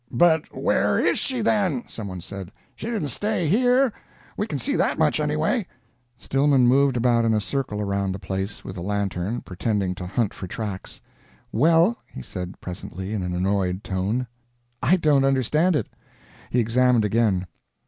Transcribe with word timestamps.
"But 0.11 0.51
where 0.51 0.97
is 0.97 1.19
she, 1.19 1.41
then?" 1.41 1.83
some 1.87 2.07
one 2.07 2.21
said. 2.21 2.51
"She 2.75 2.87
didn't 2.87 3.09
stay 3.09 3.47
here. 3.47 3.93
We 4.35 4.47
can 4.47 4.57
see 4.57 4.75
that 4.75 4.97
much, 4.97 5.19
anyway." 5.19 5.67
Stillman 6.17 6.65
moved 6.67 6.97
about 6.97 7.23
in 7.23 7.35
a 7.35 7.39
circle 7.39 7.79
around 7.79 8.11
the 8.11 8.17
place, 8.17 8.63
with 8.65 8.73
the 8.77 8.81
lantern, 8.81 9.41
pretending 9.41 9.93
to 9.93 10.07
hunt 10.07 10.33
for 10.33 10.47
tracks. 10.47 11.01
"Well!" 11.51 11.97
he 12.07 12.23
said 12.23 12.59
presently, 12.59 13.13
in 13.13 13.21
an 13.21 13.35
annoyed 13.35 13.83
tone, 13.83 14.25
"I 14.81 14.97
don't 14.97 15.23
understand 15.23 15.75
it." 15.75 15.85
He 16.49 16.59
examined 16.59 17.05
again. 17.05 17.45